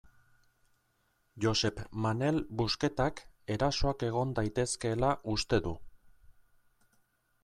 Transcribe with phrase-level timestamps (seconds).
[1.43, 3.21] Josep Manel Busquetak
[3.57, 5.75] erasoak egon daitezkeela uste du.